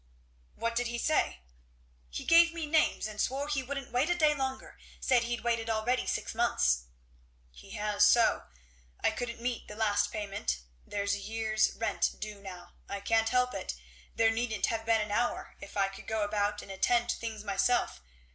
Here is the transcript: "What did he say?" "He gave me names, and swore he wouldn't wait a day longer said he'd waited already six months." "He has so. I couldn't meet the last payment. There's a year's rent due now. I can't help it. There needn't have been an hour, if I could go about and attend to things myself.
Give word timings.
"What 0.55 0.73
did 0.75 0.87
he 0.87 0.97
say?" 0.97 1.41
"He 2.09 2.25
gave 2.25 2.55
me 2.55 2.65
names, 2.65 3.05
and 3.05 3.21
swore 3.21 3.47
he 3.47 3.61
wouldn't 3.61 3.91
wait 3.91 4.09
a 4.09 4.15
day 4.15 4.33
longer 4.33 4.79
said 4.99 5.25
he'd 5.25 5.43
waited 5.43 5.69
already 5.69 6.07
six 6.07 6.33
months." 6.33 6.85
"He 7.51 7.75
has 7.77 8.03
so. 8.03 8.45
I 9.01 9.11
couldn't 9.11 9.39
meet 9.39 9.67
the 9.67 9.75
last 9.75 10.11
payment. 10.11 10.61
There's 10.87 11.13
a 11.13 11.19
year's 11.19 11.73
rent 11.75 12.15
due 12.19 12.41
now. 12.41 12.73
I 12.89 12.99
can't 12.99 13.29
help 13.29 13.53
it. 13.53 13.75
There 14.15 14.31
needn't 14.31 14.65
have 14.65 14.87
been 14.87 15.01
an 15.01 15.11
hour, 15.11 15.55
if 15.61 15.77
I 15.77 15.87
could 15.87 16.07
go 16.07 16.23
about 16.23 16.63
and 16.63 16.71
attend 16.71 17.09
to 17.09 17.17
things 17.17 17.43
myself. 17.43 18.01